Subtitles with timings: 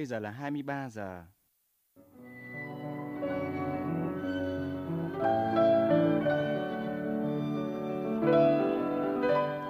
[0.00, 1.24] Bây giờ là 23 giờ.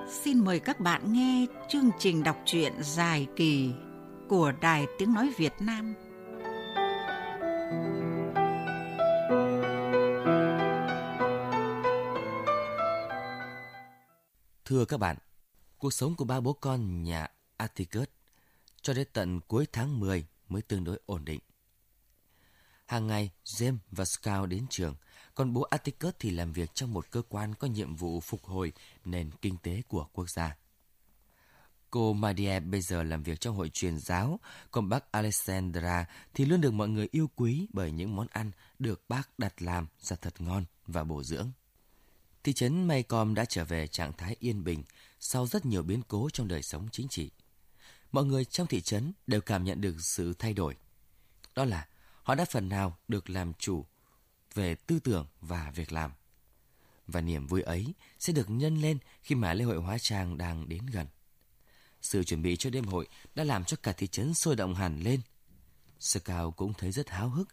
[0.08, 3.72] Xin mời các bạn nghe chương trình đọc truyện dài kỳ
[4.28, 5.94] của Đài Tiếng Nói Việt Nam.
[14.64, 15.16] Thưa các bạn,
[15.78, 18.19] cuộc sống của ba bố con nhà Atticus
[18.82, 21.40] cho đến tận cuối tháng 10 mới tương đối ổn định.
[22.86, 24.94] Hàng ngày, James và Scout đến trường,
[25.34, 28.72] còn bố Atticus thì làm việc trong một cơ quan có nhiệm vụ phục hồi
[29.04, 30.56] nền kinh tế của quốc gia.
[31.90, 34.40] Cô Maria bây giờ làm việc trong hội truyền giáo,
[34.70, 39.04] còn bác Alexandra thì luôn được mọi người yêu quý bởi những món ăn được
[39.08, 41.50] bác đặt làm ra thật ngon và bổ dưỡng.
[42.44, 44.82] Thị trấn Maycom đã trở về trạng thái yên bình
[45.20, 47.30] sau rất nhiều biến cố trong đời sống chính trị.
[48.12, 50.76] Mọi người trong thị trấn đều cảm nhận được sự thay đổi.
[51.54, 51.86] Đó là
[52.22, 53.84] họ đã phần nào được làm chủ
[54.54, 56.10] về tư tưởng và việc làm.
[57.06, 60.68] Và niềm vui ấy sẽ được nhân lên khi mà lễ hội hóa trang đang
[60.68, 61.06] đến gần.
[62.02, 65.00] Sự chuẩn bị cho đêm hội đã làm cho cả thị trấn sôi động hẳn
[65.00, 65.20] lên.
[66.00, 67.48] Scout cũng thấy rất háo hức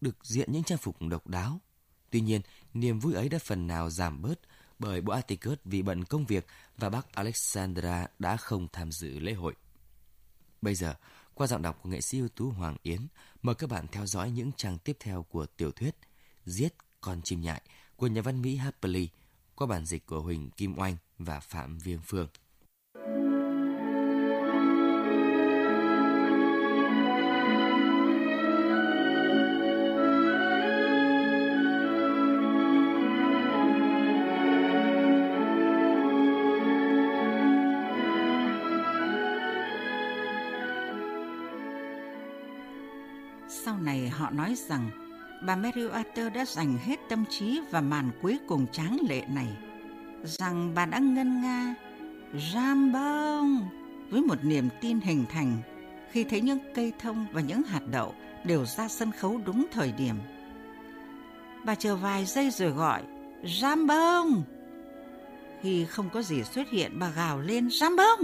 [0.00, 1.60] được diện những trang phục độc đáo.
[2.10, 2.40] Tuy nhiên,
[2.74, 4.40] niềm vui ấy đã phần nào giảm bớt
[4.78, 6.46] bởi bố Atticus vì bận công việc
[6.76, 9.54] và bác Alexandra đã không tham dự lễ hội.
[10.62, 10.94] Bây giờ,
[11.34, 13.06] qua giọng đọc của nghệ sĩ ưu tú Hoàng Yến,
[13.42, 15.96] mời các bạn theo dõi những trang tiếp theo của tiểu thuyết
[16.46, 17.62] Giết con chim nhại
[17.96, 18.96] của nhà văn Mỹ Harper
[19.54, 22.28] qua bản dịch của Huỳnh Kim Oanh và Phạm Viêm Phương.
[43.64, 44.90] Sau này họ nói rằng
[45.46, 49.56] bà Mary Arthur đã dành hết tâm trí và màn cuối cùng tráng lệ này,
[50.24, 51.74] rằng bà đã ngân nga
[52.54, 53.68] Rambong
[54.10, 55.56] với một niềm tin hình thành
[56.10, 58.14] khi thấy những cây thông và những hạt đậu
[58.44, 60.16] đều ra sân khấu đúng thời điểm.
[61.64, 63.02] Bà chờ vài giây rồi gọi
[63.60, 64.42] Rambong.
[65.60, 68.20] Khi không có gì xuất hiện, bà gào lên Rambong.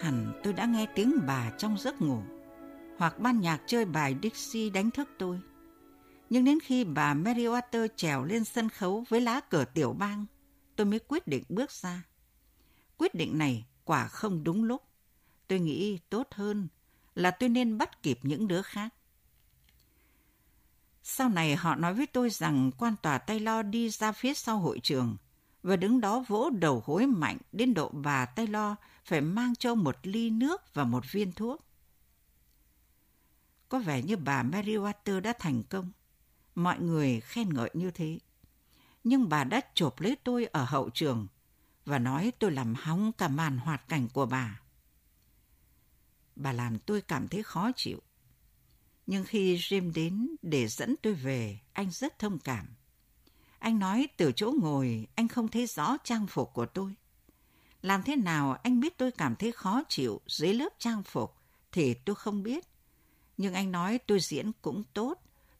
[0.00, 2.18] Hẳn tôi đã nghe tiếng bà trong giấc ngủ
[3.00, 5.40] hoặc ban nhạc chơi bài Dixie đánh thức tôi.
[6.30, 10.26] Nhưng đến khi bà Mary Water trèo lên sân khấu với lá cờ tiểu bang,
[10.76, 12.02] tôi mới quyết định bước ra.
[12.98, 14.82] Quyết định này quả không đúng lúc.
[15.48, 16.68] Tôi nghĩ tốt hơn
[17.14, 18.94] là tôi nên bắt kịp những đứa khác.
[21.02, 24.80] Sau này họ nói với tôi rằng quan tòa Taylor đi ra phía sau hội
[24.82, 25.16] trường
[25.62, 28.74] và đứng đó vỗ đầu hối mạnh đến độ bà Taylor
[29.04, 31.69] phải mang cho một ly nước và một viên thuốc.
[33.70, 35.92] Có vẻ như bà Mary Water đã thành công.
[36.54, 38.18] Mọi người khen ngợi như thế.
[39.04, 41.26] Nhưng bà đã chộp lấy tôi ở hậu trường
[41.84, 44.60] và nói tôi làm hóng cả màn hoạt cảnh của bà.
[46.36, 48.02] Bà làm tôi cảm thấy khó chịu.
[49.06, 52.66] Nhưng khi Jim đến để dẫn tôi về, anh rất thông cảm.
[53.58, 56.94] Anh nói từ chỗ ngồi anh không thấy rõ trang phục của tôi.
[57.82, 61.36] Làm thế nào anh biết tôi cảm thấy khó chịu dưới lớp trang phục
[61.72, 62.69] thì tôi không biết
[63.40, 65.14] nhưng anh nói tôi diễn cũng tốt,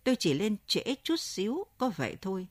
[0.04, 2.46] tôi chỉ lên trễ chút xíu, có vậy thôi.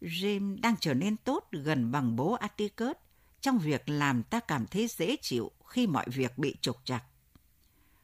[0.00, 2.96] Jim đang trở nên tốt gần bằng bố Atticus
[3.40, 7.04] trong việc làm ta cảm thấy dễ chịu khi mọi việc bị trục trặc.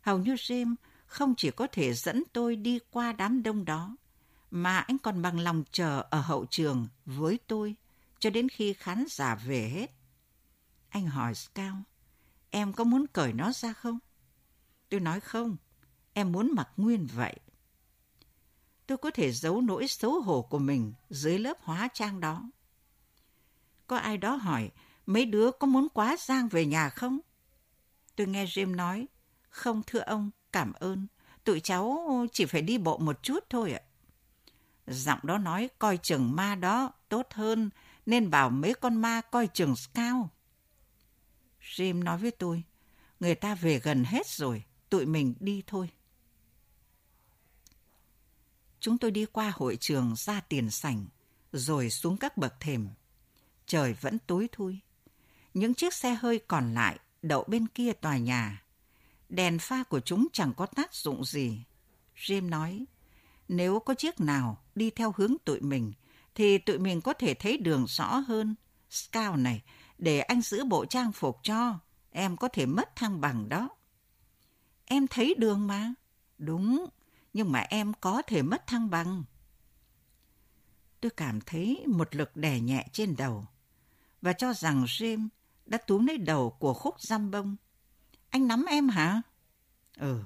[0.01, 0.75] Hầu như Jim
[1.07, 3.97] không chỉ có thể dẫn tôi đi qua đám đông đó,
[4.51, 7.75] mà anh còn bằng lòng chờ ở hậu trường với tôi
[8.19, 9.91] cho đến khi khán giả về hết.
[10.89, 11.77] Anh hỏi Scout,
[12.51, 13.99] em có muốn cởi nó ra không?
[14.89, 15.57] Tôi nói không,
[16.13, 17.37] em muốn mặc nguyên vậy.
[18.87, 22.51] Tôi có thể giấu nỗi xấu hổ của mình dưới lớp hóa trang đó.
[23.87, 24.71] Có ai đó hỏi,
[25.07, 27.19] mấy đứa có muốn quá giang về nhà không?
[28.17, 29.09] Tôi nghe Jim nói,
[29.49, 31.07] không thưa ông, cảm ơn.
[31.45, 33.81] Tụi cháu chỉ phải đi bộ một chút thôi ạ.
[34.87, 37.71] Giọng đó nói coi chừng ma đó tốt hơn,
[38.07, 40.27] nên bảo mấy con ma coi chừng Scout.
[41.61, 42.63] Jim nói với tôi,
[43.21, 45.91] người ta về gần hết rồi, tụi mình đi thôi.
[48.81, 51.07] Chúng tôi đi qua hội trường ra tiền sảnh,
[51.53, 52.89] rồi xuống các bậc thềm.
[53.67, 54.81] Trời vẫn tối thui.
[55.55, 58.63] Những chiếc xe hơi còn lại đậu bên kia tòa nhà.
[59.29, 61.65] Đèn pha của chúng chẳng có tác dụng gì.
[62.17, 62.85] Jim nói,
[63.49, 65.93] nếu có chiếc nào đi theo hướng tụi mình,
[66.35, 68.55] thì tụi mình có thể thấy đường rõ hơn.
[68.91, 69.63] Scout này,
[69.99, 71.79] để anh giữ bộ trang phục cho.
[72.11, 73.69] em có thể mất thăng bằng đó.
[74.87, 75.95] Em thấy đường mà.
[76.39, 76.87] Đúng,
[77.33, 79.25] nhưng mà em có thể mất thăng bằng.
[81.01, 83.47] Tôi cảm thấy một lực đè nhẹ trên đầu
[84.23, 85.29] và cho rằng Jim
[85.67, 87.57] đã túm lấy đầu của khúc giam bông.
[88.31, 89.23] Anh nắm em hả?
[89.97, 90.23] Ừ.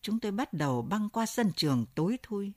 [0.00, 2.52] Chúng tôi bắt đầu băng qua sân trường tối thui,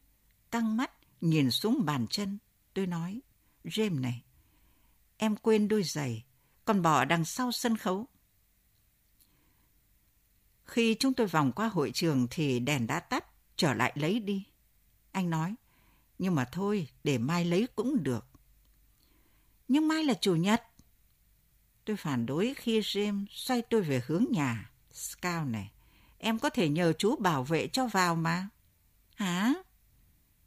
[0.52, 0.92] căng mắt
[1.22, 2.38] nhìn xuống bàn chân.
[2.74, 3.22] Tôi nói,
[3.64, 4.24] James này,
[5.18, 6.26] em quên đôi giày,
[6.66, 8.08] còn bỏ đằng sau sân khấu.
[10.68, 13.26] Khi chúng tôi vòng qua hội trường thì đèn đã tắt,
[13.56, 14.44] trở lại lấy đi.
[15.12, 15.56] Anh nói,
[16.20, 18.26] nhưng mà thôi, để mai lấy cũng được.
[19.68, 20.64] Nhưng mai là chủ nhật.
[21.86, 24.72] Tôi phản đối khi James xoay tôi về hướng nhà.
[24.94, 25.72] Scout này,
[26.18, 28.50] em có thể nhờ chú bảo vệ cho vào mà.
[29.16, 29.54] Hả?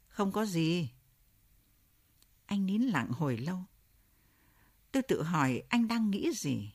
[0.07, 0.89] Không có gì.
[2.45, 3.59] Anh nín lặng hồi lâu.
[4.91, 6.73] Tôi tự hỏi anh đang nghĩ gì.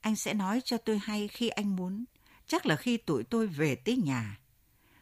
[0.00, 2.04] Anh sẽ nói cho tôi hay khi anh muốn.
[2.46, 4.38] Chắc là khi tụi tôi về tới nhà.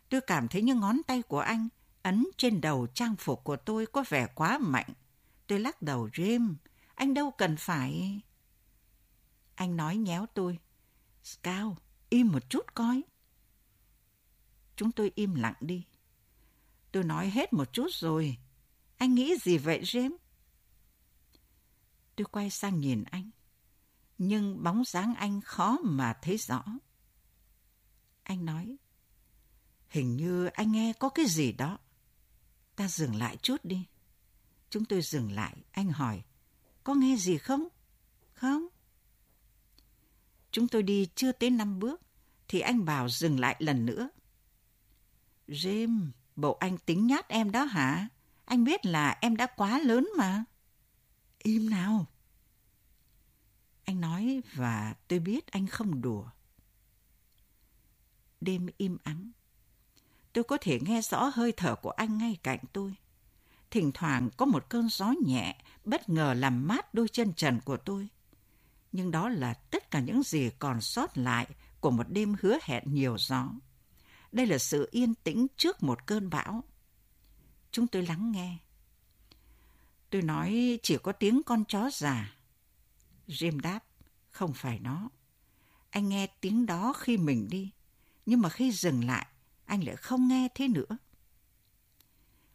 [0.08, 1.68] Tôi cảm thấy như ngón tay của anh
[2.02, 4.92] ấn trên đầu trang phục của tôi có vẻ quá mạnh.
[5.46, 6.54] Tôi lắc đầu James,
[6.94, 8.20] anh đâu cần phải...
[9.54, 10.58] Anh nói nhéo tôi.
[11.24, 11.76] Scout,
[12.08, 13.02] im một chút coi.
[14.76, 15.84] Chúng tôi im lặng đi.
[16.92, 18.38] Tôi nói hết một chút rồi.
[18.96, 20.16] Anh nghĩ gì vậy James?
[22.16, 23.30] Tôi quay sang nhìn anh.
[24.18, 26.64] Nhưng bóng dáng anh khó mà thấy rõ.
[28.22, 28.76] Anh nói,
[29.88, 31.78] hình như anh nghe có cái gì đó.
[32.76, 33.86] Ta dừng lại chút đi.
[34.70, 36.22] Chúng tôi dừng lại, anh hỏi,
[36.84, 37.68] có nghe gì không?
[38.32, 38.66] Không.
[40.50, 42.00] Chúng tôi đi chưa tới năm bước,
[42.48, 44.10] thì anh bảo dừng lại lần nữa.
[45.48, 48.08] Jim, bộ anh tính nhát em đó hả?
[48.44, 50.44] Anh biết là em đã quá lớn mà.
[51.38, 52.06] Im nào.
[53.84, 56.24] Anh nói và tôi biết anh không đùa.
[58.44, 59.30] Đêm im ắng.
[60.32, 62.94] Tôi có thể nghe rõ hơi thở của anh ngay cạnh tôi.
[63.70, 67.76] Thỉnh thoảng có một cơn gió nhẹ bất ngờ làm mát đôi chân trần của
[67.76, 68.08] tôi.
[68.92, 71.46] Nhưng đó là tất cả những gì còn sót lại
[71.80, 73.48] của một đêm hứa hẹn nhiều gió.
[74.32, 76.64] Đây là sự yên tĩnh trước một cơn bão.
[77.70, 78.56] Chúng tôi lắng nghe.
[80.10, 82.36] Tôi nói chỉ có tiếng con chó già.
[83.28, 83.80] Jim đáp,
[84.30, 85.08] không phải nó.
[85.90, 87.70] Anh nghe tiếng đó khi mình đi,
[88.26, 89.26] nhưng mà khi dừng lại,
[89.64, 90.98] anh lại không nghe thế nữa.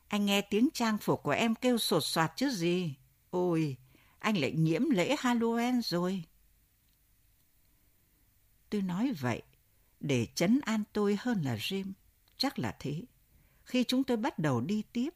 [0.07, 2.95] Anh nghe tiếng trang phục của em kêu sột soạt chứ gì.
[3.29, 3.77] Ôi,
[4.19, 6.23] anh lại nhiễm lễ Halloween rồi.
[8.69, 9.41] Tôi nói vậy
[9.99, 11.91] để chấn an tôi hơn là Jim.
[12.37, 13.03] Chắc là thế.
[13.63, 15.09] Khi chúng tôi bắt đầu đi tiếp,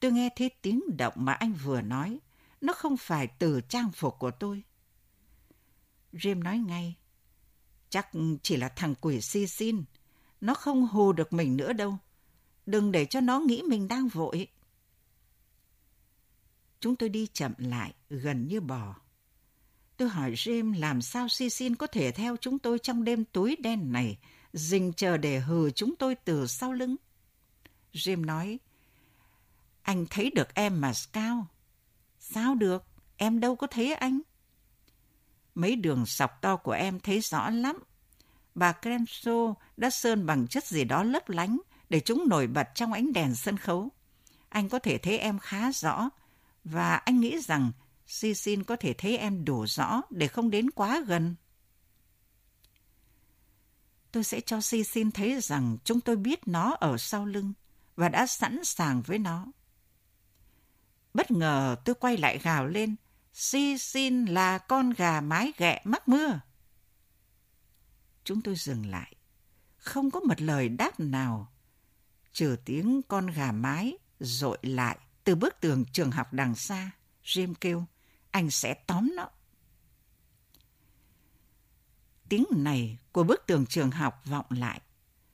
[0.00, 2.18] tôi nghe thấy tiếng động mà anh vừa nói.
[2.60, 4.62] Nó không phải từ trang phục của tôi.
[6.12, 6.94] Jim nói ngay.
[7.94, 8.08] Chắc
[8.42, 9.84] chỉ là thằng quỷ si xin.
[10.40, 11.98] Nó không hù được mình nữa đâu.
[12.66, 14.48] Đừng để cho nó nghĩ mình đang vội.
[16.80, 18.94] Chúng tôi đi chậm lại, gần như bò.
[19.96, 23.56] Tôi hỏi Jim làm sao si xin có thể theo chúng tôi trong đêm tối
[23.58, 24.18] đen này,
[24.52, 26.96] dình chờ để hừ chúng tôi từ sau lưng.
[27.92, 28.58] Jim nói,
[29.82, 31.44] anh thấy được em mà Scout.
[32.18, 32.84] Sao được,
[33.16, 34.20] em đâu có thấy anh.
[35.54, 37.78] Mấy đường sọc to của em thấy rõ lắm.
[38.54, 41.58] Bà Crenso đã sơn bằng chất gì đó lấp lánh
[41.88, 43.88] để chúng nổi bật trong ánh đèn sân khấu.
[44.48, 46.10] Anh có thể thấy em khá rõ
[46.64, 47.72] và anh nghĩ rằng
[48.06, 51.34] Sisin có thể thấy em đủ rõ để không đến quá gần.
[54.12, 57.52] Tôi sẽ cho Sisin thấy rằng chúng tôi biết nó ở sau lưng
[57.96, 59.46] và đã sẵn sàng với nó.
[61.14, 62.96] Bất ngờ tôi quay lại gào lên,
[63.36, 66.40] Si xin là con gà mái ghẹ mắc mưa.
[68.24, 69.16] Chúng tôi dừng lại,
[69.76, 71.52] không có một lời đáp nào,
[72.32, 76.90] trừ tiếng con gà mái dội lại từ bức tường trường học đằng xa.
[77.24, 77.84] Jim kêu,
[78.30, 79.28] anh sẽ tóm nó.
[82.28, 84.80] Tiếng này của bức tường trường học vọng lại.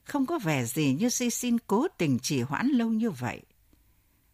[0.05, 3.43] Không có vẻ gì như si xin cố tình trì hoãn lâu như vậy.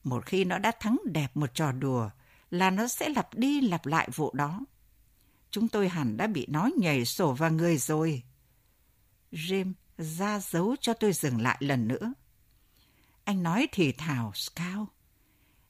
[0.05, 2.11] Một khi nó đã thắng đẹp một trò đùa
[2.51, 4.61] là nó sẽ lặp đi lặp lại vụ đó.
[5.51, 8.23] Chúng tôi hẳn đã bị nó nhảy sổ vào người rồi.
[9.33, 12.13] Jim ra dấu cho tôi dừng lại lần nữa.
[13.25, 14.89] Anh nói thì thảo, Scout.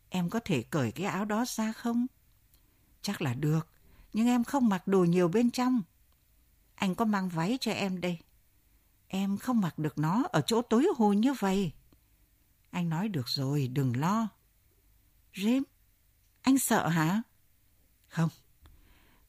[0.08, 2.06] Em có thể cởi cái áo đó ra không?
[3.02, 3.68] Chắc là được,
[4.12, 5.82] nhưng em không mặc đồ nhiều bên trong.
[6.74, 8.18] Anh có mang váy cho em đây.
[9.08, 11.72] Em không mặc được nó ở chỗ tối hù như vậy.
[12.70, 14.28] Anh nói được rồi, đừng lo.
[15.32, 15.62] James,
[16.46, 17.22] anh sợ hả?
[18.08, 18.28] Không,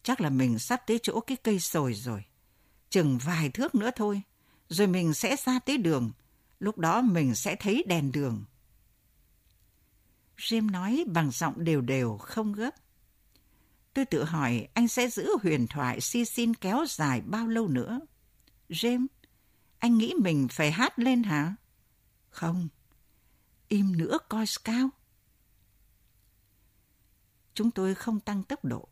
[0.04, 2.24] Chắc là mình sắp tới chỗ cái cây sồi rồi.
[2.90, 4.22] Chừng vài thước nữa thôi,
[4.70, 6.12] rồi mình sẽ ra tới đường.
[6.60, 8.44] Lúc đó mình sẽ thấy đèn đường.
[10.38, 12.72] Jim nói bằng giọng đều đều, không gấp.
[13.94, 18.00] Tôi tự hỏi anh sẽ giữ huyền thoại si xin kéo dài bao lâu nữa.
[18.70, 19.08] James,
[19.80, 21.56] anh nghĩ mình phải hát lên hả?
[22.30, 22.68] Không,
[23.68, 24.97] im nữa coi Scout.
[27.58, 28.88] Chúng tôi không tăng tốc độ.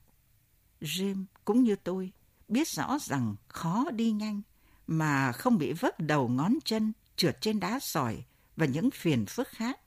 [0.82, 2.12] Jim cũng như tôi
[2.48, 4.42] biết rõ rằng khó đi nhanh
[4.88, 8.24] mà không bị vấp đầu ngón chân trượt trên đá sỏi
[8.56, 9.80] và những phiền phức khác.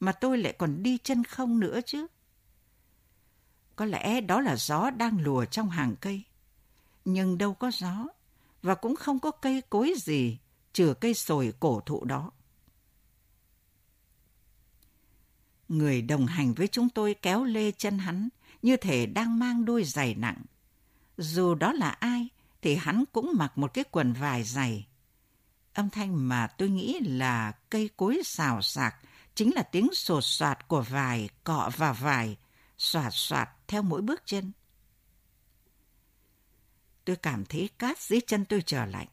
[0.00, 2.06] Mà tôi lại còn đi chân không nữa chứ.
[3.76, 6.22] Có lẽ đó là gió đang lùa trong hàng cây.
[7.04, 8.06] Nhưng đâu có gió,
[8.62, 10.38] và cũng không có cây cối gì
[10.72, 12.30] trừ cây sồi cổ thụ đó.
[15.70, 18.28] Người đồng hành với chúng tôi kéo lê chân hắn
[18.62, 20.42] như thể đang mang đôi giày nặng.
[21.16, 22.28] Dù đó là ai
[22.62, 24.86] thì hắn cũng mặc một cái quần vải dày.
[25.74, 28.96] Âm thanh mà tôi nghĩ là cây cối xào xạc
[29.34, 32.36] chính là tiếng sột soạt của vải cọ vào vải,
[32.78, 34.52] soạt soạt theo mỗi bước chân.
[37.04, 39.08] Tôi cảm thấy cát dưới chân tôi trở lạnh.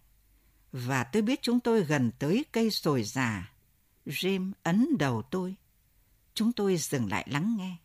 [0.72, 3.52] Và tôi biết chúng tôi gần tới cây sồi già.
[4.06, 5.56] Jim ấn đầu tôi.
[6.38, 7.76] Chúng tôi dừng lại lắng nghe.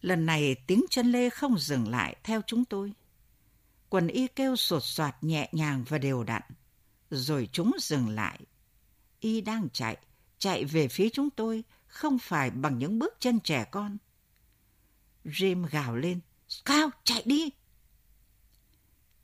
[0.00, 2.92] Lần này tiếng chân lê không dừng lại theo chúng tôi.
[3.88, 6.42] Quần y kêu sột soạt nhẹ nhàng và đều đặn.
[7.10, 8.40] Rồi chúng dừng lại.
[9.20, 9.96] Y đang chạy,
[10.38, 13.96] chạy về phía chúng tôi, không phải bằng những bước chân trẻ con.
[15.24, 16.20] Jim gào lên,
[16.64, 17.50] Cao, chạy đi!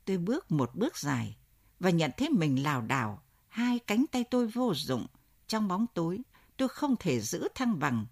[0.05, 1.37] Tôi bước một bước dài
[1.79, 5.07] và nhận thấy mình lảo đảo, hai cánh tay tôi vô dụng.
[5.47, 6.23] Trong bóng tối,
[6.57, 8.05] tôi không thể giữ thăng bằng.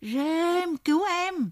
[0.00, 1.50] Rêm, cứu em!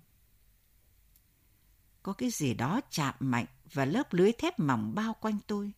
[2.03, 5.73] Có cái gì đó chạm mạnh và lớp lưới thép mỏng bao quanh tôi.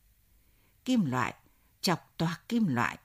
[0.85, 1.35] Kim loại,
[1.81, 2.99] chọc toạc kim loại.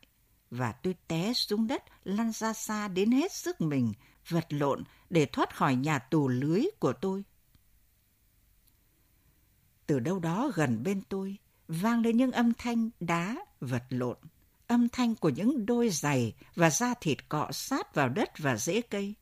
[0.50, 3.94] Và tôi té xuống đất, lăn ra xa đến hết sức mình,
[4.30, 7.24] vật lộn để thoát khỏi nhà tù lưới của tôi.
[9.88, 14.18] Từ đâu đó gần bên tôi, vang lên những âm thanh đá vật lộn,
[14.68, 18.82] âm thanh của những đôi giày và da thịt cọ sát vào đất và rễ
[18.82, 19.16] cây.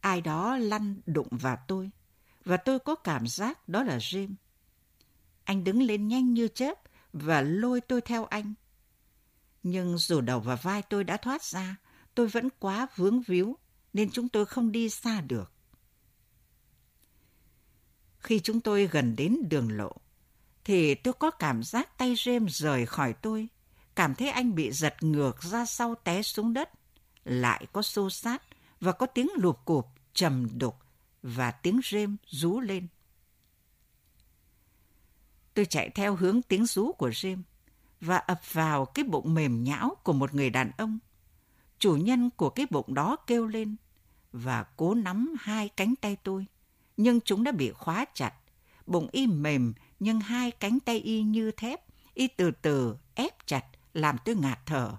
[0.00, 1.90] Ai đó lăn đụng vào tôi,
[2.44, 4.34] và tôi có cảm giác đó là Jim.
[5.44, 6.78] Anh đứng lên nhanh như chớp
[7.12, 8.54] và lôi tôi theo anh.
[9.62, 11.76] Nhưng dù đầu và vai tôi đã thoát ra,
[12.14, 13.56] tôi vẫn quá vướng víu,
[13.92, 15.52] nên chúng tôi không đi xa được.
[18.18, 19.92] Khi chúng tôi gần đến đường lộ,
[20.64, 23.48] thì tôi có cảm giác tay James rời khỏi tôi,
[23.96, 26.70] cảm thấy anh bị giật ngược ra sau té xuống đất.
[27.24, 28.42] Lại có xô sát
[28.80, 30.76] và có tiếng lụp cụp, trầm đục
[31.22, 32.86] và tiếng rêm rú lên.
[35.54, 37.42] Tôi chạy theo hướng tiếng rú của rêm
[38.00, 40.98] và ập vào cái bụng mềm nhão của một người đàn ông.
[41.78, 43.76] Chủ nhân của cái bụng đó kêu lên
[44.32, 46.46] và cố nắm hai cánh tay tôi
[46.96, 48.34] nhưng chúng đã bị khóa chặt.
[48.86, 51.80] Bụng y mềm, nhưng hai cánh tay y như thép,
[52.14, 53.64] y từ từ ép chặt,
[53.96, 54.96] làm tôi ngạt thở.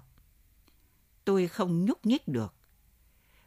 [1.24, 2.54] Tôi không nhúc nhích được.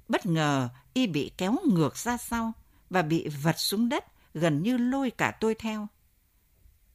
[0.08, 2.54] Bất ngờ, y bị kéo ngược ra sau
[2.90, 5.88] và bị vật xuống đất, gần như lôi cả tôi theo.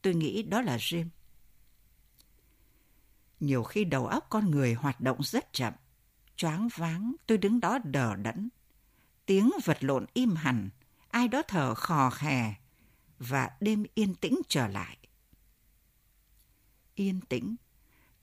[0.03, 1.09] Tôi nghĩ đó là Jim.
[3.41, 5.73] Nhiều khi đầu óc con người hoạt động rất chậm.
[6.37, 8.49] Choáng váng, tôi đứng đó đờ đẫn.
[9.27, 10.71] Tiếng vật lộn im hẳn,
[11.11, 12.55] ai đó thở khò khè
[13.19, 14.99] và đêm yên tĩnh trở lại.
[16.95, 17.57] Yên tĩnh,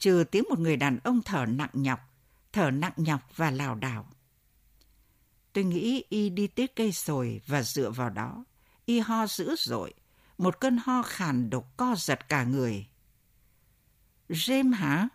[0.03, 2.00] trừ tiếng một người đàn ông thở nặng nhọc,
[2.53, 4.07] thở nặng nhọc và lảo đảo.
[5.53, 8.45] Tôi nghĩ y đi tới cây sồi và dựa vào đó.
[8.86, 9.93] Y ho dữ dội,
[10.38, 12.88] một cơn ho khàn độc co giật cả người.
[14.29, 15.10] James hả?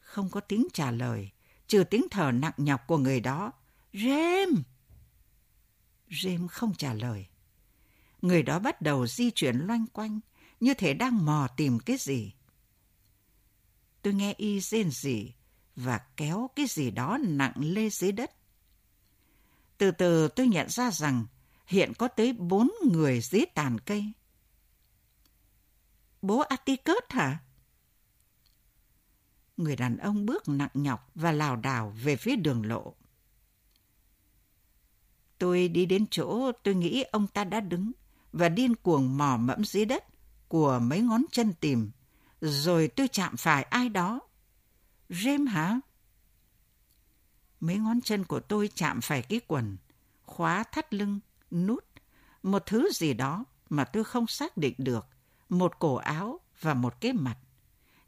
[0.00, 1.30] Không có tiếng trả lời,
[1.66, 3.52] trừ tiếng thở nặng nhọc của người đó.
[3.92, 4.62] James!
[6.08, 7.26] James không trả lời.
[8.22, 10.20] Người đó bắt đầu di chuyển loanh quanh,
[10.60, 12.32] như thể đang mò tìm cái gì.
[14.06, 15.32] Tôi nghe y rên rỉ
[15.76, 18.30] và kéo cái gì đó nặng lê dưới đất.
[19.78, 21.26] Từ từ tôi nhận ra rằng
[21.66, 24.12] hiện có tới bốn người dưới tàn cây.
[26.22, 27.38] Bố Atticus hả?
[29.56, 32.94] Người đàn ông bước nặng nhọc và lảo đảo về phía đường lộ.
[35.38, 37.92] Tôi đi đến chỗ tôi nghĩ ông ta đã đứng
[38.32, 40.04] và điên cuồng mò mẫm dưới đất
[40.48, 41.90] của mấy ngón chân tìm.
[42.40, 44.20] Rồi tôi chạm phải ai đó.
[45.08, 45.80] Rêm hả?
[47.60, 49.76] Mấy ngón chân của tôi chạm phải cái quần,
[50.22, 51.84] khóa thắt lưng, nút.
[52.42, 55.06] một thứ gì đó mà tôi không xác định được,
[55.48, 57.36] một cổ áo và một cái mặt.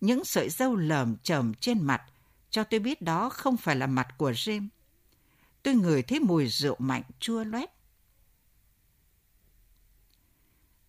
[0.00, 2.02] Những sợi dâu lờm chởm trên mặt
[2.50, 4.68] cho tôi biết đó không phải là mặt của James.
[5.62, 7.70] Tôi ngửi thấy mùi rượu mạnh chua loét.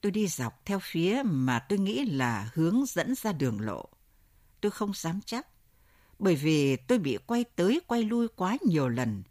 [0.01, 3.89] Tôi đi dọc theo phía mà tôi nghĩ là hướng dẫn ra đường lộ.
[4.61, 5.47] Tôi không dám chắc,
[6.19, 9.23] bởi vì tôi bị quay tới quay lui quá nhiều lần.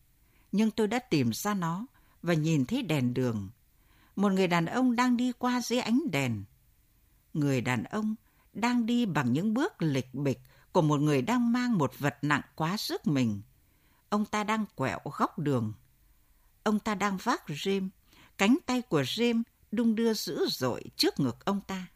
[0.53, 1.87] Nhưng tôi đã tìm ra nó
[2.23, 3.51] và nhìn thấy đèn đường.
[4.17, 6.45] Một người đàn ông đang đi qua dưới ánh đèn.
[7.35, 8.15] Người đàn ông
[8.53, 10.41] đang đi bằng những bước lịch bịch
[10.73, 13.43] của một người đang mang một vật nặng quá sức mình.
[14.09, 15.73] Ông ta đang quẹo góc đường.
[16.63, 17.91] Ông ta đang vác rêm.
[18.39, 21.87] Cánh tay của rêm đung đưa dữ dội trước ngực ông ta.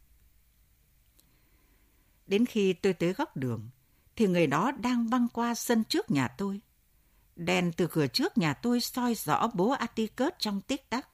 [2.27, 3.71] Đến khi tôi tới góc đường,
[4.17, 6.61] thì người đó đang băng qua sân trước nhà tôi.
[7.37, 11.09] Đèn từ cửa trước nhà tôi soi rõ bố Atticus trong tích tắc.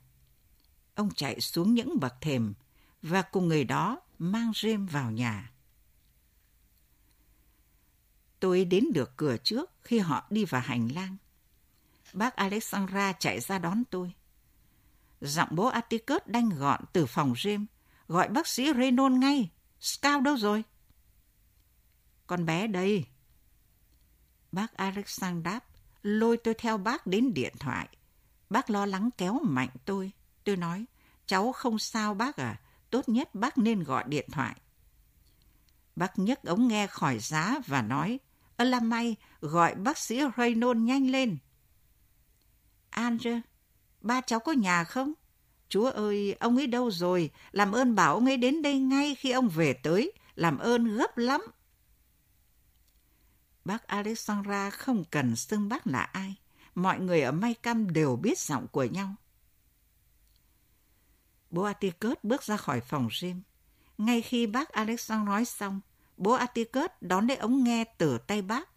[0.95, 2.55] Ông chạy xuống những bậc thềm
[3.03, 5.53] và cùng người đó mang rêm vào nhà.
[8.41, 11.17] Tôi đến được cửa trước khi họ đi vào hành lang.
[12.13, 14.13] Bác Alexandra chạy ra đón tôi.
[15.21, 17.67] Giọng bố Atticus đanh gọn từ phòng riêng
[18.09, 19.51] Gọi bác sĩ Renon ngay.
[19.81, 20.65] Scout đâu rồi?
[22.27, 23.07] Con bé đây.
[24.53, 25.65] Bác Alexander đáp,
[26.03, 27.89] lôi tôi theo bác đến điện thoại.
[28.51, 30.13] Bác lo lắng kéo mạnh tôi.
[30.45, 30.85] Tôi nói,
[31.27, 32.61] cháu không sao bác à,
[32.91, 34.61] tốt nhất bác nên gọi điện thoại.
[35.97, 38.21] Bác nhấc ống nghe khỏi giá và nói,
[38.57, 41.39] ơ là may, gọi bác sĩ Raynon nhanh lên.
[42.91, 43.41] Andre,
[44.01, 45.13] ba cháu có nhà không?
[45.69, 47.31] Chúa ơi, ông ấy đâu rồi?
[47.53, 50.13] Làm ơn bảo ông ấy đến đây ngay khi ông về tới.
[50.35, 51.41] Làm ơn gấp lắm.
[53.65, 56.35] Bác Alexandra không cần xưng bác là ai.
[56.75, 59.15] Mọi người ở May Cam đều biết giọng của nhau.
[61.51, 63.43] Bố Atticus bước ra khỏi phòng gym.
[63.99, 65.81] Ngay khi bác Alexandra nói xong,
[66.17, 68.69] bố Atticus đón lấy ống nghe từ tay bác.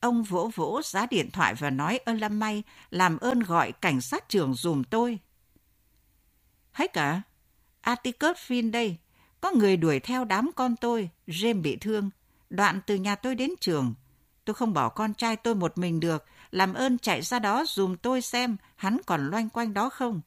[0.00, 4.00] Ông vỗ vỗ giá điện thoại và nói ơn Lâm May làm ơn gọi cảnh
[4.00, 5.18] sát trưởng dùm tôi.
[6.72, 7.22] Hết cả.
[7.80, 8.96] Atticus Finn đây.
[9.40, 11.10] Có người đuổi theo đám con tôi.
[11.26, 12.10] James bị thương.
[12.50, 13.94] Đoạn từ nhà tôi đến trường.
[14.44, 16.24] Tôi không bỏ con trai tôi một mình được.
[16.50, 20.20] Làm ơn chạy ra đó dùm tôi xem hắn còn loanh quanh đó không.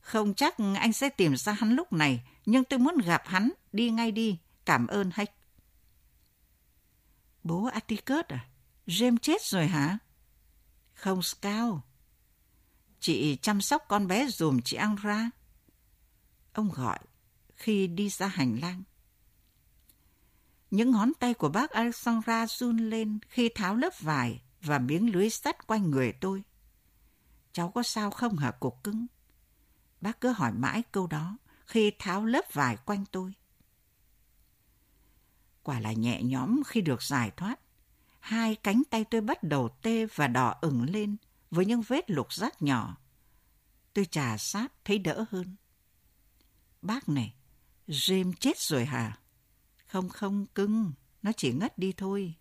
[0.00, 3.90] Không chắc anh sẽ tìm ra hắn lúc này, nhưng tôi muốn gặp hắn, đi
[3.90, 4.38] ngay đi.
[4.64, 5.30] Cảm ơn Hách.
[7.44, 8.46] Bố Atticus à?
[8.86, 9.98] James chết rồi hả?
[10.94, 11.80] Không Scout.
[13.00, 15.30] Chị chăm sóc con bé dùm chị ăn ra.
[16.52, 16.98] Ông gọi,
[17.54, 18.82] khi đi ra hành lang.
[20.70, 25.30] Những ngón tay của bác Alexandra run lên khi tháo lớp vải và miếng lưới
[25.30, 26.42] sắt quanh người tôi.
[27.52, 29.06] Cháu có sao không hả, cục cưng?
[30.00, 33.34] Bác cứ hỏi mãi câu đó khi tháo lớp vải quanh tôi.
[35.62, 37.60] Quả là nhẹ nhõm khi được giải thoát.
[38.24, 41.16] Hai cánh tay tôi bắt đầu tê và đỏ ửng lên
[41.50, 42.96] với những vết lục rác nhỏ.
[43.92, 45.56] Tôi trà sát thấy đỡ hơn.
[46.82, 47.34] Bác này,
[47.88, 49.18] James chết rồi hả?
[49.86, 52.34] Không không cưng, nó chỉ ngất đi thôi.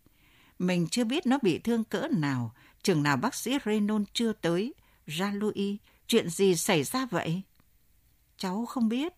[0.60, 4.74] Mình chưa biết nó bị thương cỡ nào, chừng nào bác sĩ Renon chưa tới.
[5.06, 7.42] Ra Louis, chuyện gì xảy ra vậy?
[8.38, 9.14] Cháu không biết.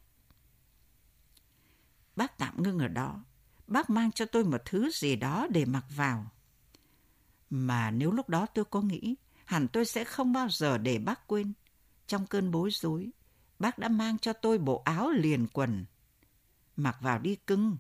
[2.16, 3.24] Bác tạm ngưng ở đó.
[3.68, 6.32] Bác mang cho tôi một thứ gì đó để mặc vào.
[7.50, 11.28] Mà nếu lúc đó tôi có nghĩ, hẳn tôi sẽ không bao giờ để bác
[11.28, 11.54] quên.
[12.08, 13.12] Trong cơn bối rối,
[13.60, 15.86] bác đã mang cho tôi bộ áo liền quần.
[16.76, 17.78] Mặc vào đi cưng,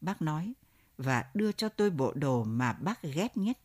[0.00, 0.54] bác nói,
[0.98, 3.58] và đưa cho tôi bộ đồ mà bác ghét nhất.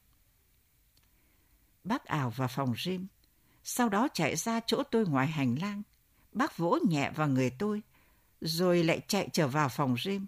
[1.84, 3.08] Bác ảo vào phòng gym,
[3.64, 5.84] sau đó chạy ra chỗ tôi ngoài hành lang.
[6.32, 7.82] Bác vỗ nhẹ vào người tôi,
[8.42, 10.26] rồi lại chạy trở vào phòng gym.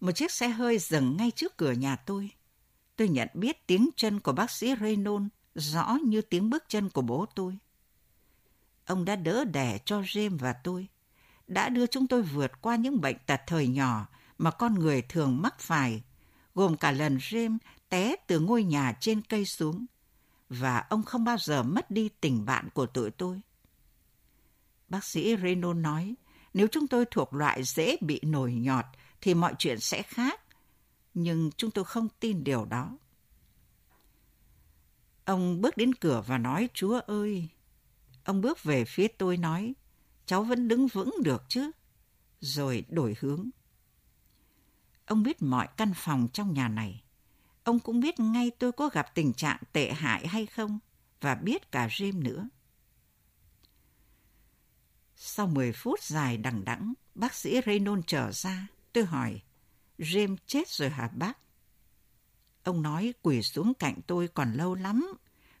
[0.00, 2.30] Một chiếc xe hơi dừng ngay trước cửa nhà tôi.
[2.96, 7.02] Tôi nhận biết tiếng chân của bác sĩ Raynon rõ như tiếng bước chân của
[7.02, 7.58] bố tôi.
[8.86, 10.88] Ông đã đỡ đẻ cho James và tôi,
[11.46, 15.42] đã đưa chúng tôi vượt qua những bệnh tật thời nhỏ mà con người thường
[15.42, 16.02] mắc phải,
[16.54, 19.86] gồm cả lần James té từ ngôi nhà trên cây xuống,
[20.48, 23.40] và ông không bao giờ mất đi tình bạn của tụi tôi.
[24.88, 26.14] Bác sĩ Reno nói,
[26.54, 28.84] nếu chúng tôi thuộc loại dễ bị nổi nhọt
[29.26, 30.40] thì mọi chuyện sẽ khác,
[31.14, 32.98] nhưng chúng tôi không tin điều đó.
[35.24, 37.48] Ông bước đến cửa và nói, Chúa ơi!
[38.24, 39.74] Ông bước về phía tôi nói,
[40.26, 41.70] cháu vẫn đứng vững được chứ?
[42.40, 43.50] Rồi đổi hướng.
[45.06, 47.02] Ông biết mọi căn phòng trong nhà này.
[47.64, 50.78] Ông cũng biết ngay tôi có gặp tình trạng tệ hại hay không,
[51.20, 52.48] và biết cả James nữa.
[55.16, 58.68] Sau 10 phút dài đằng đẵng, bác sĩ Raynon trở ra.
[58.96, 59.40] Tôi hỏi,
[59.98, 61.38] James chết rồi hả bác?
[62.62, 65.12] Ông nói quỳ xuống cạnh tôi còn lâu lắm.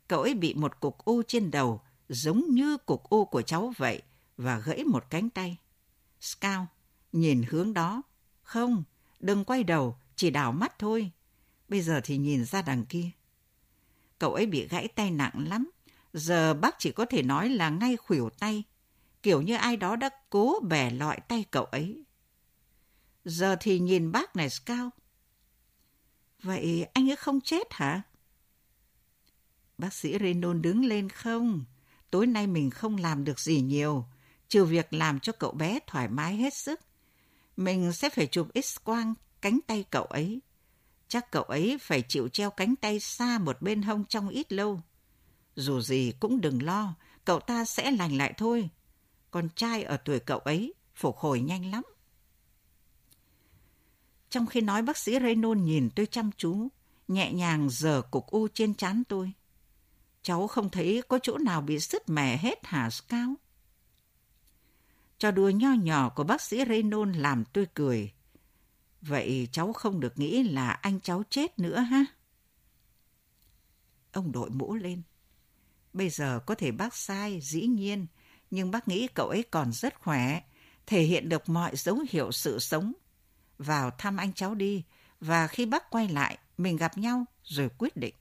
[0.08, 4.02] Cậu ấy bị một cục u trên đầu, giống như cục u của cháu vậy,
[4.36, 5.56] và gãy một cánh tay.
[6.20, 6.68] Scout,
[7.12, 8.02] nhìn hướng đó.
[8.42, 8.84] Không,
[9.20, 11.10] đừng quay đầu, chỉ đảo mắt thôi.
[11.68, 13.10] Bây giờ thì nhìn ra đằng kia.
[14.18, 15.70] Cậu ấy bị gãy tay nặng lắm.
[16.12, 18.62] Giờ bác chỉ có thể nói là ngay khuỷu tay.
[19.22, 22.05] Kiểu như ai đó đã cố bẻ lọi tay cậu ấy.
[23.26, 24.90] Giờ thì nhìn bác này cao
[26.42, 28.02] Vậy anh ấy không chết hả?
[29.78, 31.64] Bác sĩ Renon đứng lên không?
[32.10, 34.04] Tối nay mình không làm được gì nhiều,
[34.48, 36.80] trừ việc làm cho cậu bé thoải mái hết sức.
[37.56, 40.40] Mình sẽ phải chụp x-quang cánh tay cậu ấy.
[41.08, 44.80] Chắc cậu ấy phải chịu treo cánh tay xa một bên hông trong ít lâu.
[45.56, 48.68] Dù gì cũng đừng lo, cậu ta sẽ lành lại thôi.
[49.30, 51.82] Con trai ở tuổi cậu ấy phục hồi nhanh lắm.
[54.36, 56.68] Trong khi nói bác sĩ Raynon nhìn tôi chăm chú,
[57.08, 59.32] nhẹ nhàng giờ cục u trên trán tôi.
[60.22, 63.38] Cháu không thấy có chỗ nào bị sứt mẻ hết hả Scout?
[65.18, 68.12] Trò đùa nho nhỏ của bác sĩ Raynon làm tôi cười.
[69.00, 72.04] Vậy cháu không được nghĩ là anh cháu chết nữa ha?
[74.12, 75.02] Ông đội mũ lên.
[75.92, 78.06] Bây giờ có thể bác sai, dĩ nhiên,
[78.50, 80.40] nhưng bác nghĩ cậu ấy còn rất khỏe,
[80.86, 82.92] thể hiện được mọi dấu hiệu sự sống.
[83.58, 84.84] Vào thăm anh cháu đi,
[85.20, 88.14] và khi bác quay lại, mình gặp nhau rồi quyết định.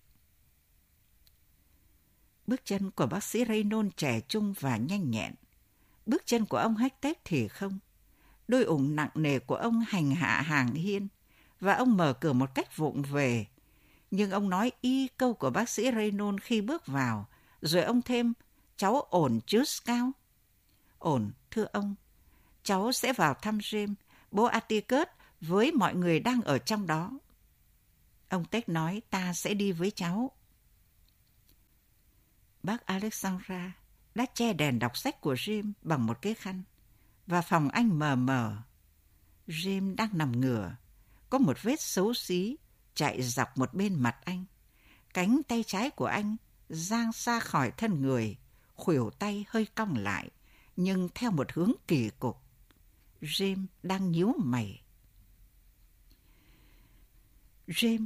[2.48, 5.34] Bước chân của bác sĩ Raynon trẻ trung và nhanh nhẹn.
[6.06, 7.80] Bước chân của ông hách tết thì không.
[8.48, 11.08] Đôi ủng nặng nề của ông hành hạ hàng hiên,
[11.60, 13.46] và ông mở cửa một cách vụng về.
[14.12, 17.28] Nhưng ông nói y câu của bác sĩ Raynon khi bước vào,
[17.62, 18.34] rồi ông thêm,
[18.78, 20.16] cháu ổn chứ Scout?
[21.00, 21.96] Ổn, thưa ông.
[22.64, 23.94] Cháu sẽ vào thăm James,
[24.32, 25.08] bố Atticus
[25.42, 27.12] với mọi người đang ở trong đó.
[28.30, 30.32] Ông Tech nói ta sẽ đi với cháu.
[32.64, 33.74] Bác Alexandra
[34.16, 36.64] đã che đèn đọc sách của Jim bằng một cái khăn
[37.28, 38.58] và phòng anh mờ mờ.
[39.48, 40.76] Jim đang nằm ngửa,
[41.30, 42.58] có một vết xấu xí
[42.96, 44.46] chạy dọc một bên mặt anh.
[45.14, 46.36] Cánh tay trái của anh
[46.70, 48.38] giang xa khỏi thân người,
[48.76, 50.30] khuỷu tay hơi cong lại,
[50.76, 52.42] nhưng theo một hướng kỳ cục.
[53.22, 54.82] Jim đang nhíu mày.
[57.68, 58.06] Jim,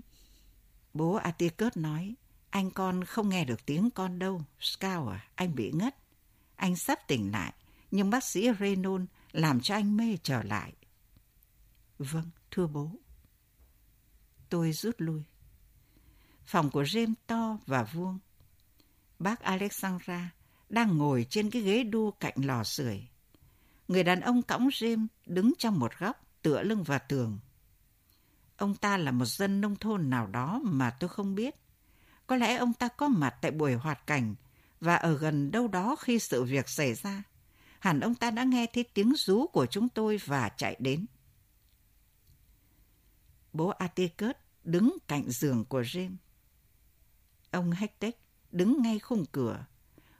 [0.94, 2.16] bố Atticus nói,
[2.50, 4.42] anh con không nghe được tiếng con đâu.
[4.60, 5.96] Scout à, anh bị ngất.
[6.56, 7.54] Anh sắp tỉnh lại,
[7.92, 10.74] nhưng bác sĩ Renon làm cho anh mê trở lại.
[12.00, 12.92] Vâng, thưa bố.
[14.50, 15.24] Tôi rút lui.
[16.46, 18.20] Phòng của James to và vuông.
[19.20, 20.32] Bác Alexandra
[20.70, 23.08] đang ngồi trên cái ghế đu cạnh lò sưởi.
[23.88, 27.40] Người đàn ông cõng James đứng trong một góc, tựa lưng vào tường.
[28.60, 31.56] Ông ta là một dân nông thôn nào đó mà tôi không biết.
[32.28, 34.36] Có lẽ ông ta có mặt tại buổi hoạt cảnh
[34.80, 37.24] và ở gần đâu đó khi sự việc xảy ra.
[37.80, 41.06] Hẳn ông ta đã nghe thấy tiếng rú của chúng tôi và chạy đến.
[43.54, 46.16] Bố Atikert đứng cạnh giường của James.
[47.52, 48.18] Ông Hectech
[48.52, 49.66] đứng ngay khung cửa,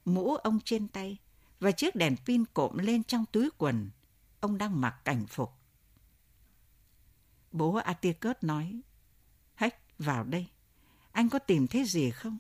[0.06, 1.18] mũ ông trên tay
[1.60, 3.90] và chiếc đèn pin cộm lên trong túi quần.
[4.40, 5.59] Ông đang mặc cảnh phục.
[7.52, 8.82] Bố Atikert nói,
[9.56, 10.48] Hách, vào đây.
[11.12, 12.38] Anh có tìm thấy gì không?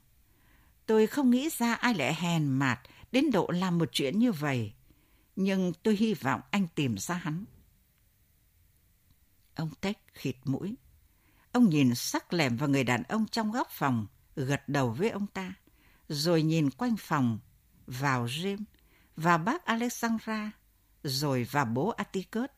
[0.85, 2.79] Tôi không nghĩ ra ai lại hèn mạt
[3.11, 4.73] đến độ làm một chuyện như vậy.
[5.35, 7.45] Nhưng tôi hy vọng anh tìm ra hắn.
[9.55, 10.75] Ông Tech khịt mũi.
[11.51, 15.27] Ông nhìn sắc lẻm vào người đàn ông trong góc phòng, gật đầu với ông
[15.27, 15.53] ta,
[16.07, 17.39] rồi nhìn quanh phòng,
[17.87, 18.57] vào Jim,
[19.15, 20.51] và bác Alexandra,
[21.03, 22.49] rồi vào bố Atticus.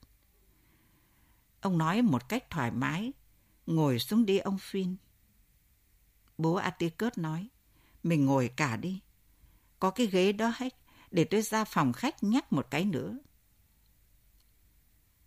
[1.62, 3.14] Ông nói một cách thoải mái,
[3.66, 4.96] ngồi xuống đi ông Phin.
[6.38, 7.50] Bố Atticus nói,
[8.04, 9.02] mình ngồi cả đi.
[9.80, 10.76] Có cái ghế đó hết,
[11.12, 13.18] để tôi ra phòng khách nhắc một cái nữa.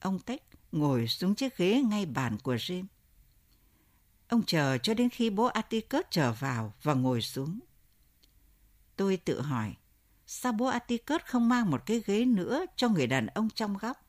[0.00, 0.42] Ông Tech
[0.72, 2.84] ngồi xuống chiếc ghế ngay bàn của Jim.
[4.28, 7.60] Ông chờ cho đến khi bố Atticus trở vào và ngồi xuống.
[8.96, 9.74] Tôi tự hỏi,
[10.26, 14.03] sao bố Atticus không mang một cái ghế nữa cho người đàn ông trong góc?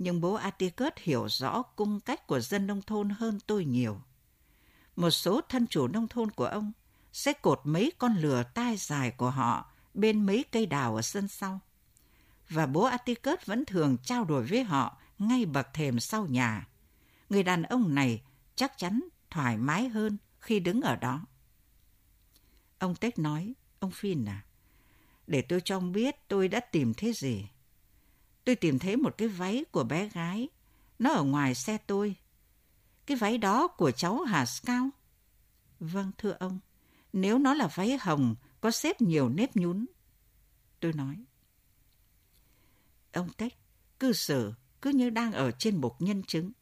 [0.00, 4.00] Nhưng bố Atticus hiểu rõ cung cách của dân nông thôn hơn tôi nhiều.
[4.96, 6.72] Một số thân chủ nông thôn của ông
[7.12, 11.28] sẽ cột mấy con lừa tai dài của họ bên mấy cây đào ở sân
[11.28, 11.60] sau.
[12.48, 16.68] Và bố Atticus vẫn thường trao đổi với họ ngay bậc thềm sau nhà.
[17.30, 18.22] Người đàn ông này
[18.54, 21.26] chắc chắn thoải mái hơn khi đứng ở đó.
[22.78, 24.44] Ông Tech nói, ông Phin à,
[25.26, 27.48] để tôi cho ông biết tôi đã tìm thấy gì
[28.50, 30.48] tôi tìm thấy một cái váy của bé gái.
[30.98, 32.16] Nó ở ngoài xe tôi.
[33.06, 34.94] Cái váy đó của cháu Hà Scout?
[35.80, 36.58] Vâng, thưa ông.
[37.12, 39.86] Nếu nó là váy hồng, có xếp nhiều nếp nhún.
[40.80, 41.16] Tôi nói.
[43.12, 43.58] Ông Tech,
[43.98, 46.52] cư xử cứ như đang ở trên bục nhân chứng.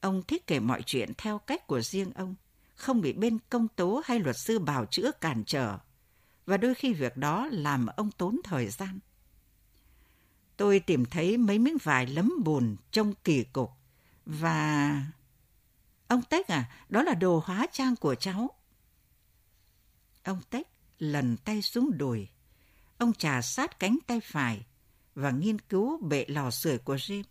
[0.00, 2.34] Ông thích kể mọi chuyện theo cách của riêng ông,
[2.74, 5.78] không bị bên công tố hay luật sư bào chữa cản trở.
[6.46, 8.98] Và đôi khi việc đó làm ông tốn thời gian.
[10.58, 13.70] Tôi tìm thấy mấy miếng vải lấm bùn trông kỳ cục.
[14.26, 15.02] Và...
[16.08, 18.50] Ông Tech à, đó là đồ hóa trang của cháu.
[20.24, 20.66] Ông Tech
[20.98, 22.28] lần tay xuống đùi.
[22.98, 24.66] Ông trà sát cánh tay phải
[25.14, 27.22] và nghiên cứu bệ lò sưởi của Jim.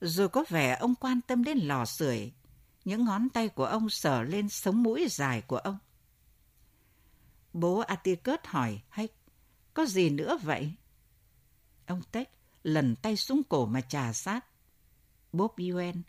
[0.00, 2.32] Rồi có vẻ ông quan tâm đến lò sưởi.
[2.84, 5.78] Những ngón tay của ông sờ lên sống mũi dài của ông.
[7.52, 9.08] Bố Atticus hỏi hay
[9.74, 10.72] có gì nữa vậy?
[11.86, 12.37] Ông Tech
[12.68, 14.44] lần tay xuống cổ mà trà sát.
[15.32, 16.02] Bob Yuen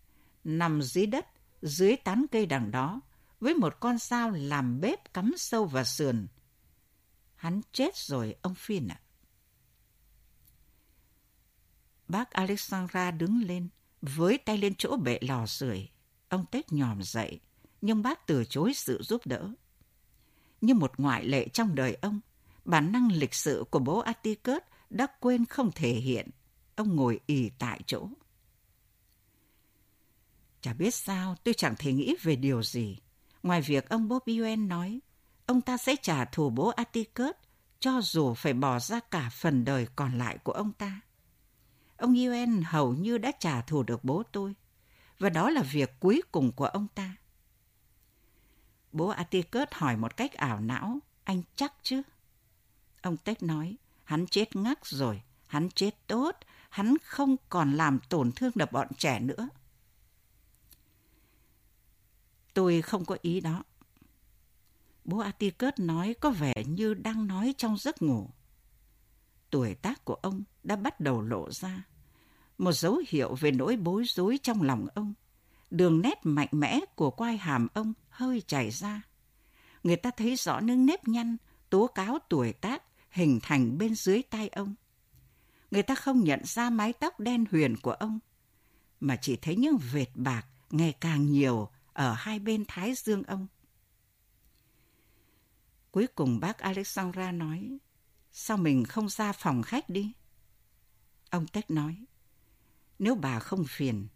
[0.43, 1.27] nằm dưới đất,
[1.61, 3.01] dưới tán cây đằng đó,
[3.39, 6.27] với một con sao làm bếp cắm sâu vào sườn.
[7.35, 8.99] Hắn chết rồi, ông Phin ạ.
[12.07, 13.69] Bác Alexandra đứng lên,
[14.01, 15.89] với tay lên chỗ bệ lò sưởi.
[16.29, 17.39] Ông Tết nhòm dậy,
[17.81, 19.53] nhưng bác từ chối sự giúp đỡ.
[20.61, 22.19] Như một ngoại lệ trong đời ông,
[22.65, 26.29] bản năng lịch sự của bố Atticus đã quên không thể hiện.
[26.79, 28.09] Ông ngồi ì tại chỗ.
[30.61, 32.97] Chả biết sao tôi chẳng thể nghĩ về điều gì.
[33.43, 34.99] Ngoài việc ông Bobby Yuen nói,
[35.45, 37.31] ông ta sẽ trả thù bố Atticus
[37.79, 41.01] cho dù phải bỏ ra cả phần đời còn lại của ông ta.
[41.97, 44.55] Ông Yuen hầu như đã trả thù được bố tôi,
[45.19, 47.15] và đó là việc cuối cùng của ông ta.
[48.91, 52.01] Bố Atticus hỏi một cách ảo não, anh chắc chứ?
[53.01, 56.37] Ông Tech nói, hắn chết ngắc rồi, hắn chết tốt,
[56.69, 59.49] hắn không còn làm tổn thương được bọn trẻ nữa.
[62.53, 63.63] Tôi không có ý đó.
[65.03, 68.29] Bố Atticus nói có vẻ như đang nói trong giấc ngủ.
[69.49, 71.83] Tuổi tác của ông đã bắt đầu lộ ra.
[72.57, 75.13] Một dấu hiệu về nỗi bối rối trong lòng ông.
[75.71, 79.01] Đường nét mạnh mẽ của quai hàm ông hơi chảy ra.
[79.83, 81.37] Người ta thấy rõ những nếp nhăn,
[81.69, 84.75] tố cáo tuổi tác hình thành bên dưới tay ông.
[85.71, 88.19] Người ta không nhận ra mái tóc đen huyền của ông,
[88.99, 93.47] mà chỉ thấy những vệt bạc ngày càng nhiều ở hai bên thái dương ông.
[95.91, 97.77] Cuối cùng bác Alexandra nói,
[98.31, 100.13] sao mình không ra phòng khách đi?
[101.29, 102.05] Ông Tech nói,
[102.99, 104.07] nếu bà không phiền,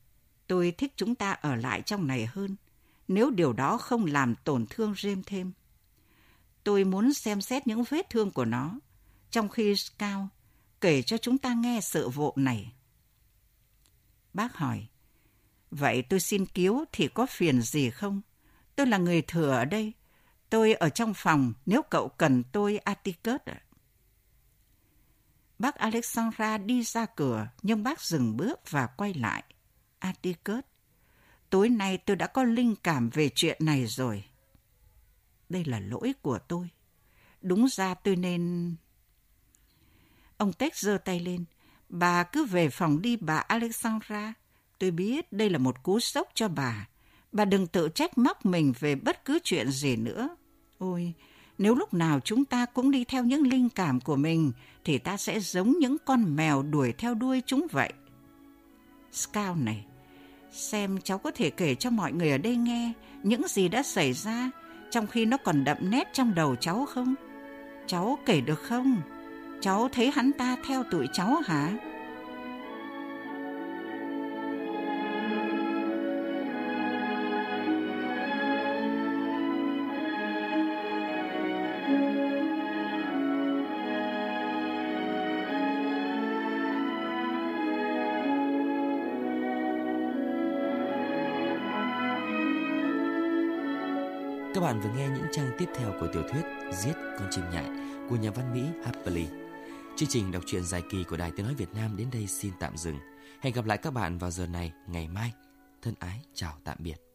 [0.48, 2.56] tôi thích chúng ta ở lại trong này hơn,
[3.08, 5.52] nếu điều đó không làm tổn thương James thêm.
[6.64, 8.80] Tôi muốn xem xét những vết thương của nó,
[9.32, 10.30] trong khi Scout
[10.84, 12.74] kể cho chúng ta nghe sự vụ này.
[14.34, 14.88] Bác hỏi,
[15.72, 18.22] vậy tôi xin cứu thì có phiền gì không?
[18.76, 19.94] Tôi là người thừa ở đây,
[20.54, 23.62] Tôi ở trong phòng nếu cậu cần tôi Atticus ạ.
[25.60, 29.44] Bác Alexandra đi ra cửa nhưng bác dừng bước và quay lại.
[30.00, 30.64] Atticus,
[31.50, 34.24] tối nay tôi đã có linh cảm về chuyện này rồi.
[35.50, 36.70] Đây là lỗi của tôi.
[37.42, 38.76] Đúng ra tôi nên...
[40.44, 41.46] Ông Tex giơ tay lên.
[41.90, 44.34] Bà cứ về phòng đi bà Alexandra.
[44.80, 46.88] Tôi biết đây là một cú sốc cho bà.
[47.32, 50.36] Bà đừng tự trách móc mình về bất cứ chuyện gì nữa.
[50.78, 51.14] Ôi,
[51.58, 54.52] nếu lúc nào chúng ta cũng đi theo những linh cảm của mình
[54.86, 57.94] thì ta sẽ giống những con mèo đuổi theo đuôi chúng vậy.
[59.12, 59.86] Scout này,
[60.52, 64.14] xem cháu có thể kể cho mọi người ở đây nghe những gì đã xảy
[64.14, 64.52] ra
[64.92, 67.16] trong khi nó còn đậm nét trong đầu cháu không?
[67.88, 69.02] Cháu kể được không?
[69.64, 71.74] Cháu thấy hắn ta theo tụi cháu hả?
[94.54, 97.66] Các bạn vừa nghe những trang tiếp theo của tiểu thuyết Giết con chim nhại
[98.10, 99.43] của nhà văn Mỹ Happily.
[99.96, 102.52] Chương trình đọc truyện dài kỳ của Đài Tiếng Nói Việt Nam đến đây xin
[102.60, 103.00] tạm dừng.
[103.42, 105.34] Hẹn gặp lại các bạn vào giờ này, ngày mai.
[105.82, 107.13] Thân ái, chào tạm biệt.